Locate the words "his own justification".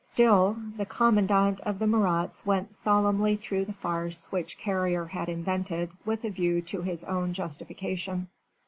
6.81-8.27